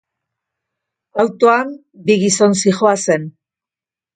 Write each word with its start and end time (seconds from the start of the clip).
Autoan 1.25 1.75
bi 2.09 2.17
gizon 2.25 2.59
zihoazen. 2.63 3.33